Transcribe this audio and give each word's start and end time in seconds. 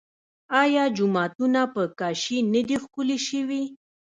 آیا 0.61 0.83
جوماتونه 0.95 1.61
په 1.73 1.83
کاشي 1.99 2.39
نه 2.53 2.61
دي 2.67 2.77
ښکلي 2.83 3.17
شوي؟ 3.27 3.63